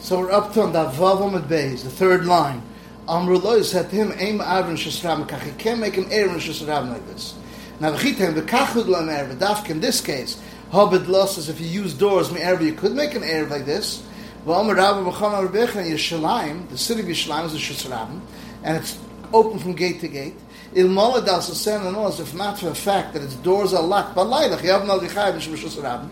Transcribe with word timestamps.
So 0.00 0.20
we're 0.20 0.30
up 0.30 0.52
to 0.52 0.62
on 0.62 0.72
the 0.72 0.84
Vav 0.86 1.18
Amud 1.20 1.48
the 1.48 1.76
third 1.90 2.24
line. 2.24 2.62
Amrullah 3.08 3.64
said 3.64 3.90
to 3.90 3.96
him, 3.96 4.12
Aim 4.18 4.38
Avron 4.38 4.74
Shasram 4.74 5.26
Kach. 5.28 5.42
He 5.42 5.50
can't 5.52 5.80
make 5.80 5.96
an 5.96 6.06
Aaron 6.12 6.36
Shasram 6.36 6.90
like 6.90 7.04
this. 7.08 7.34
Now, 7.80 7.92
V'chitem, 7.92 8.34
the 8.34 8.42
Kachud 8.42 8.86
Lamer, 8.86 9.34
V'dafk, 9.34 9.70
in 9.70 9.80
this 9.80 10.00
case, 10.00 10.40
Hobid 10.70 11.08
losses, 11.08 11.48
if 11.48 11.60
you 11.60 11.66
use 11.66 11.94
doors, 11.94 12.30
Me'er, 12.32 12.60
you 12.62 12.74
could 12.74 12.92
make 12.92 13.16
an 13.16 13.22
Erev 13.22 13.50
like 13.50 13.66
this. 13.66 14.06
V'omer 14.46 14.76
Rabbi 14.76 15.10
B'cham 15.10 15.48
Arbech, 15.48 15.70
Yerushalayim, 15.70 16.68
the 16.70 16.78
city 16.78 17.00
of 17.00 17.06
Yerushalayim 17.08 17.46
is 17.46 17.54
a 17.54 17.58
Shasram, 17.58 18.20
and 18.62 18.76
it's 18.76 18.98
open 19.32 19.58
from 19.58 19.74
gate 19.74 20.00
to 20.00 20.08
gate. 20.08 20.34
Il 20.74 20.86
Moladal 20.86 21.40
Sasen 21.40 21.86
and 21.86 21.96
all, 21.96 22.08
if 22.08 22.34
not 22.34 22.58
for 22.60 22.66
the 22.66 22.74
fact 22.74 23.14
that 23.14 23.22
its 23.22 23.34
doors 23.34 23.74
are 23.74 23.82
locked, 23.82 24.16
have 24.16 24.86
no 24.86 25.00
Dichai, 25.00 25.32
B'shasram. 25.34 26.08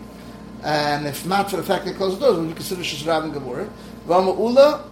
And 0.67 1.07
if 1.07 1.25
not 1.25 1.49
for 1.49 1.55
the 1.55 1.63
fact 1.63 1.85
that 1.85 1.91
it 1.91 1.95
closed 1.95 2.19
the 2.19 2.25
doors, 2.25 2.39
would 2.39 2.49
you 2.49 2.53
consider 2.53 2.81
Shasram 2.81 3.31
Gabor? 3.31 3.69
V'omer 4.05 4.37
Ula, 4.37 4.83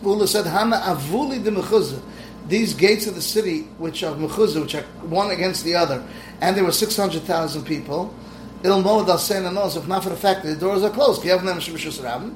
Ula 0.00 0.28
said, 0.28 0.46
Hana 0.46 0.76
avuli 0.76 1.42
de 1.42 1.50
mechuzah. 1.50 2.00
These 2.46 2.74
gates 2.74 3.08
of 3.08 3.16
the 3.16 3.20
city, 3.20 3.62
which 3.78 4.04
are 4.04 4.14
mechuzah, 4.14 4.62
which 4.62 4.76
are 4.76 4.84
one 5.02 5.32
against 5.32 5.64
the 5.64 5.74
other, 5.74 6.06
and 6.40 6.56
there 6.56 6.62
were 6.62 6.70
600,000 6.70 7.64
people, 7.64 8.14
il 8.62 8.80
moed 8.80 9.08
al 9.08 9.18
sein 9.18 9.44
anos, 9.44 9.76
if 9.76 9.88
not 9.88 10.04
for 10.04 10.10
the 10.10 10.16
fact 10.16 10.44
that 10.44 10.50
the 10.50 10.60
doors 10.60 10.84
are 10.84 10.90
closed, 10.90 11.20
kiyav 11.20 11.42
nem 11.42 11.56
shemishus 11.56 12.00
rabim, 12.00 12.32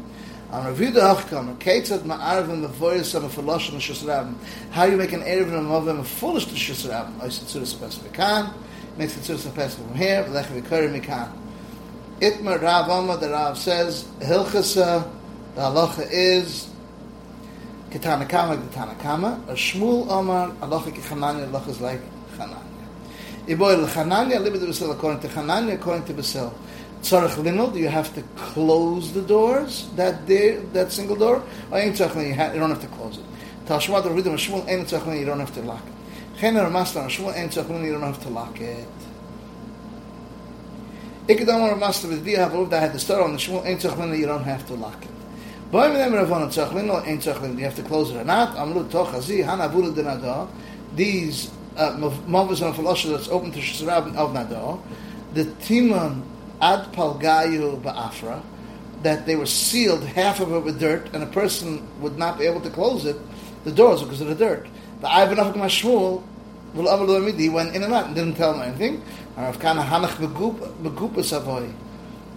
on 0.50 0.66
review 0.66 0.90
the 0.90 1.00
hachkamer, 1.00 1.56
ketzad 1.58 2.00
ma'arv 2.00 2.50
and 2.50 2.64
the 2.64 2.68
voice 2.68 3.14
of 3.14 3.22
a 3.22 3.28
pholosh 3.28 3.70
and 3.70 3.80
shus 3.80 4.34
how 4.72 4.82
you 4.82 4.96
make 4.96 5.12
an 5.12 5.20
erev 5.20 5.46
and 5.46 5.54
a 5.54 5.60
mov 5.60 5.86
a 6.00 6.02
foolish 6.02 6.46
to 6.46 6.54
shus 6.54 6.84
rabim, 6.90 7.16
ois 7.20 7.38
tzuris 7.44 7.80
apes 7.80 7.98
v'kan, 7.98 8.52
makes 8.98 9.14
the 9.14 9.20
tzuris 9.20 9.46
apes 9.56 9.76
from 9.76 9.94
here, 9.94 10.24
v'lech 10.24 10.46
v'kari 10.46 11.00
mikan. 11.00 11.30
Itmar 12.20 12.62
Rav 12.62 12.88
Amma, 12.88 13.16
the 13.16 13.30
Rav 13.30 13.58
says, 13.58 14.04
hilchasa, 14.20 15.10
the 15.54 15.60
halacha 15.60 16.06
is, 16.10 16.70
Ketana 17.90 18.28
Kama, 18.28 18.56
Ketana 18.56 19.48
A 19.48 19.52
Shmuel 19.52 20.08
Omar, 20.08 20.50
Alocha 20.60 20.94
ki 20.94 21.00
Chananya, 21.00 21.48
Alocha 21.48 21.68
is 21.68 21.80
like 21.80 22.00
Chananya. 22.36 22.58
Iboy 23.46 23.86
Chananya, 23.86 24.40
live 24.40 24.60
the 24.60 24.66
Basil 24.66 24.92
according 24.92 25.20
to 25.20 25.28
Chananya, 25.28 25.74
according 25.74 26.04
to 26.04 26.14
Basil. 26.14 26.54
Tzarech 27.02 27.34
Linol, 27.36 27.76
you 27.76 27.88
have 27.88 28.14
to 28.14 28.22
close 28.36 29.12
the 29.12 29.22
doors, 29.22 29.90
that 29.96 30.24
day, 30.26 30.56
that 30.72 30.90
single 30.90 31.16
door? 31.16 31.42
Or 31.70 31.78
Ein 31.78 31.92
Tzarech 31.92 32.54
you 32.54 32.60
don't 32.60 32.70
have 32.70 32.80
to 32.80 32.86
close 32.88 33.18
it. 33.18 33.24
Tashma, 33.66 34.02
the 34.02 34.08
Ridim, 34.08 34.34
Shmuel, 34.34 34.66
Ein 34.68 34.84
Tzarech 34.86 35.18
you 35.18 35.26
don't 35.26 35.40
have 35.40 35.52
to 35.54 35.62
lock 35.62 35.82
it. 35.86 36.40
Chener 36.40 36.70
Master, 36.70 37.00
Shmuel, 37.00 37.36
Ein 37.36 37.48
Tzarech 37.48 37.84
you 37.84 37.92
don't 37.92 38.02
have 38.02 38.22
to 38.22 38.28
lock 38.28 38.60
it. 38.60 38.86
Ikadam 41.28 41.72
or 41.72 41.76
Master, 41.76 42.08
with 42.08 42.24
Dia, 42.24 42.38
have 42.38 42.72
I 42.72 42.78
had 42.78 42.92
the 42.92 42.98
store 42.98 43.22
on 43.22 43.32
the 43.32 43.38
Shmuel, 43.38 43.64
Ein 43.64 43.78
Tzarech 43.78 43.96
Linol, 43.96 44.18
you 44.18 44.26
don't 44.26 44.44
have 44.44 44.66
to 44.66 44.74
lock 44.74 45.02
it. 45.04 45.10
Boy 45.74 45.88
mit 45.88 45.98
dem 45.98 46.12
Ravon 46.12 46.46
Tzachlin 46.50 46.86
lo 46.86 46.98
ein 46.98 47.18
Tzachlin, 47.18 47.58
you 47.58 47.64
have 47.64 47.74
to 47.74 47.82
close 47.82 48.10
it 48.12 48.16
or 48.16 48.22
not. 48.22 48.56
Amru 48.56 48.88
toch 48.88 49.08
hazi 49.08 49.42
hana 49.42 49.68
vula 49.68 49.92
de 49.92 50.04
nado. 50.04 50.48
These 50.94 51.50
uh, 51.76 51.96
movers 52.28 52.62
on 52.62 52.74
philosophy 52.74 53.12
that's 53.12 53.28
open 53.28 53.50
to 53.50 53.58
Shizrab 53.58 54.14
of 54.14 54.30
nado. 54.30 54.80
The 55.32 55.46
timon 55.66 56.22
ad 56.60 56.92
palgayu 56.92 57.82
ba'afra 57.82 58.40
that 59.02 59.26
they 59.26 59.34
were 59.34 59.46
sealed 59.46 60.04
half 60.04 60.38
of 60.38 60.52
it 60.52 60.60
with 60.60 60.78
dirt 60.78 61.12
and 61.12 61.24
a 61.24 61.26
person 61.26 61.88
would 62.00 62.18
not 62.18 62.38
be 62.38 62.46
able 62.46 62.60
to 62.60 62.70
close 62.70 63.04
it 63.04 63.16
the 63.64 63.72
doors 63.72 64.00
because 64.00 64.20
of 64.20 64.28
the 64.28 64.36
dirt. 64.36 64.68
The 65.00 65.12
Ivan 65.12 65.40
of 65.40 65.54
Mashmul 65.54 66.22
he 66.74 67.48
went 67.48 67.74
in 67.74 67.84
and 67.84 67.94
out 67.94 68.06
and 68.06 68.14
didn't 68.14 68.34
tell 68.34 68.52
him 68.54 68.62
anything. 68.62 69.02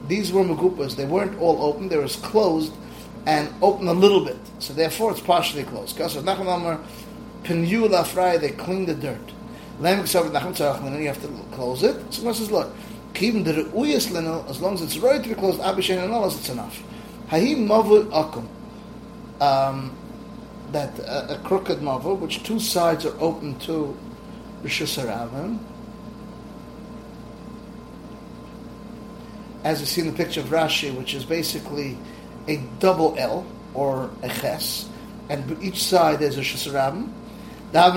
These 0.07 0.31
were 0.31 0.44
Megupas. 0.44 0.95
They 0.95 1.05
weren't 1.05 1.39
all 1.39 1.63
open. 1.63 1.89
They 1.89 1.97
were 1.97 2.07
closed 2.07 2.73
and 3.25 3.49
open 3.61 3.88
a 3.88 3.94
little 3.94 4.23
bit. 4.23 4.38
So 4.59 4.73
therefore, 4.73 5.11
it's 5.11 5.21
partially 5.21 5.63
closed. 5.63 5.97
They 5.97 6.05
clean 8.52 8.85
the 8.85 8.94
dirt. 8.94 9.31
You 9.79 9.88
have 9.88 10.06
to 11.22 11.28
close 11.51 11.83
it. 11.83 12.13
So 12.13 12.23
God 12.23 12.35
says, 12.35 12.51
look, 12.51 12.72
as 13.19 14.62
long 14.62 14.73
as 14.75 14.81
it's 14.81 14.97
right 14.97 15.23
to 15.23 15.29
be 15.29 15.35
closed, 15.35 15.59
Abishan 15.62 16.03
and 16.03 16.13
all, 16.13 16.25
it's 16.28 16.50
enough. 16.50 16.83
Hahim 17.29 17.67
Mavu 17.67 18.06
Akum. 18.12 18.47
Um, 19.41 19.95
that 20.72 21.00
uh, 21.00 21.28
a 21.29 21.38
crooked 21.44 21.79
mavu, 21.79 22.19
which 22.19 22.44
two 22.44 22.59
sides 22.59 23.06
are 23.06 23.17
open 23.19 23.57
to 23.59 23.95
Rishus 24.63 24.97
Haravim, 25.03 25.59
as 29.63 29.79
you 29.79 29.85
see 29.85 30.01
in 30.01 30.07
the 30.07 30.13
picture 30.13 30.40
of 30.40 30.47
Rashi, 30.47 30.95
which 30.95 31.13
is 31.13 31.25
basically 31.25 31.97
a 32.47 32.57
double 32.79 33.16
L 33.18 33.45
or 33.73 34.09
a 34.23 34.29
ches, 34.29 34.90
and 35.29 35.62
each 35.62 35.84
side 35.84 36.19
there's 36.19 36.38
a 36.38 36.41
shesarabim. 36.41 37.12
They 37.73 37.79
put 37.79 37.94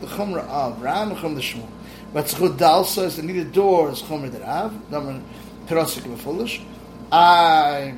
the 0.00 0.06
chumrah 0.06 0.48
of 0.48 0.80
Ram 0.80 1.16
chumrah 1.16 1.34
the 1.34 1.40
Shmuel. 1.40 1.68
But 2.12 2.26
tzchut 2.26 2.56
dalsa 2.56 3.04
is 3.04 3.16
the 3.16 3.22
needed 3.22 3.52
door 3.52 3.90
is 3.90 4.02
chumrah 4.02 4.30
the 4.30 4.38
Rav. 4.40 4.90
Daman 4.90 5.24
perosik 5.66 6.16
foolish. 6.18 6.60
I 7.10 7.94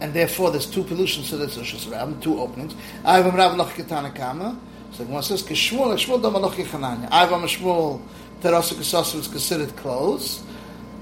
and 0.00 0.14
therefore 0.14 0.52
there's 0.52 0.66
two 0.66 0.84
pollutions, 0.84 1.30
so 1.30 1.36
there's 1.36 1.56
a 1.56 1.62
shesarabim, 1.62 2.22
two 2.22 2.40
openings. 2.40 2.76
I 3.04 3.16
have 3.16 3.26
a 3.26 3.36
Rav 3.36 3.56
loch 3.56 3.70
ketana 3.70 4.14
kama. 4.14 4.56
So 4.98 5.04
one 5.04 5.22
says 5.22 5.44
kishmuel 5.44 5.94
kishmuel 5.94 6.20
dama 6.20 6.40
loch 6.40 6.54
yechananya. 6.54 7.08
I 7.12 7.20
have 7.20 7.30
a 7.30 7.36
Shmuel 7.36 8.00
terosik 8.40 8.80
is 9.14 9.28
considered 9.28 9.76
closed. 9.76 10.42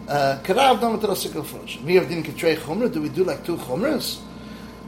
Karav 0.06 0.82
dam 0.82 1.00
terasik 1.00 1.30
afrosh. 1.30 1.82
Me 1.82 1.96
of 1.96 2.06
din 2.06 2.22
ketrei 2.22 2.58
chumra. 2.58 2.92
Do 2.92 3.00
we 3.00 3.08
do 3.08 3.24
like 3.24 3.42
two 3.46 3.56
chumras? 3.56 4.20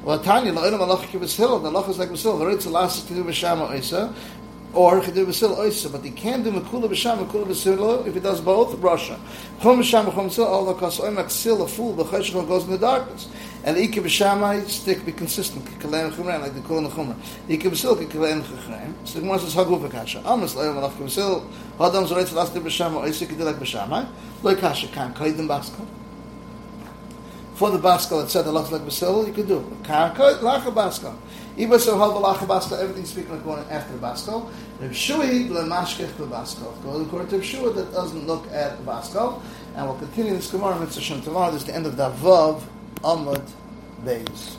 Well, 0.03 0.19
Tanya 0.19 0.53
lo 0.53 0.63
elam 0.63 0.81
alach 0.81 1.07
kivasil. 1.07 1.63
The 1.63 1.71
alach 1.71 1.89
is 1.89 1.99
like 1.99 2.11
vasil. 2.11 2.39
V'ritz 2.39 2.67
alas 2.67 3.03
to 3.05 3.15
do 3.15 3.25
b'shama 3.25 3.71
oisa, 3.71 4.13
or 4.79 5.01
could 5.01 5.15
do 5.15 5.27
vasil 5.27 5.57
oisa. 5.57 5.91
But 5.91 6.05
he 6.05 6.13
can 6.13 6.45
do 6.45 6.53
mekula 6.53 6.89
b'shama 6.89 7.27
mekula 7.27 7.47
b'silo 7.47 8.07
if 8.07 8.15
he 8.15 8.21
does 8.21 8.41
both. 8.41 8.79
Russia. 8.79 9.19
Chum 9.61 9.81
b'shama 9.81 10.15
chum 10.15 10.31
sil. 10.31 10.47
All 10.47 10.65
the 10.67 10.75
kos 10.75 11.01
oim 11.01 11.17
aksil 11.17 11.65
a 11.65 11.67
fool. 11.67 11.97
Cheshach 11.97 12.47
goes 12.47 12.65
in 12.65 12.71
the 12.71 12.79
darkness. 12.79 13.29
And 13.65 13.77
the 13.77 13.89
ikah 13.89 14.05
b'shama 14.05 14.65
stick 14.69 15.05
be 15.05 15.11
consistent. 15.11 15.65
Kalem 15.81 16.13
chumra 16.13 16.41
like 16.41 16.55
the 16.55 16.61
kula 16.61 16.89
chumra. 16.91 17.17
Ikah 17.49 17.73
b'sil 17.73 17.97
kalem 18.07 18.43
chumra. 18.43 18.95
So 19.05 19.15
the 19.15 19.23
Gemara 19.23 19.41
says 19.41 19.55
hagu 19.57 19.81
v'kasha. 19.81 20.25
Amos 20.25 20.55
lo 20.55 20.63
elam 20.63 20.77
alach 20.77 20.93
kivasil. 20.93 21.45
Hadam 21.79 22.07
zoretz 22.07 22.33
alas 22.33 22.51
to 22.51 22.61
b'shama 22.61 23.03
oisa. 23.03 23.27
Could 23.27 23.39
do 23.39 23.45
like 23.45 23.57
b'shama. 23.57 24.09
Lo 24.45 24.55
kasha 24.55 24.87
kan 24.89 25.13
kaidim 25.13 25.49
baskal. 25.49 25.87
For 27.59 27.73
the 27.73 27.79
baskal, 27.79 28.23
it 28.23 28.31
said 28.31 28.45
the 28.45 28.53
lach 28.53 28.71
like 28.71 28.85
basil, 28.85 29.27
you 29.27 29.33
could 29.33 29.49
do. 29.49 29.77
Kan 29.83 30.15
lacha 30.15 30.73
baskal. 30.73 31.17
Even 31.57 31.81
so, 31.81 31.99
the 31.99 32.21
lacha 32.25 32.47
baskal, 32.47 32.81
everything's 32.81 33.11
speaking 33.11 33.45
like 33.45 33.69
after 33.69 33.95
the 33.95 33.99
baskal. 33.99 34.49
Reb 34.81 34.95
Shui 34.95 35.49
lemashkech 35.49 36.17
the 36.19 36.27
baskal. 36.27 36.81
Go 36.85 37.03
according 37.03 37.31
to 37.31 37.39
Reb 37.39 37.45
Shui 37.45 37.73
that 37.73 37.93
doesn't 37.93 38.29
look 38.29 38.47
at 38.53 38.79
the 38.79 38.85
baskal. 38.85 39.43
And 39.75 39.89
we'll 39.89 39.99
continue 39.99 40.35
this 40.35 40.53
Gemara 40.53 40.79
mitzvah 40.79 41.21
tomorrow. 41.21 41.51
This 41.51 41.63
is 41.63 41.67
the 41.67 41.75
end 41.75 41.87
of 41.87 41.97
the 41.97 42.11
Vav 42.11 42.63
Amud 43.03 43.51
Beis. 44.05 44.55